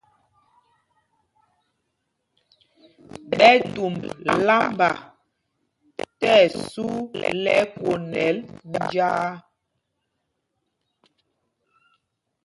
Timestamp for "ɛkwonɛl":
7.63-8.37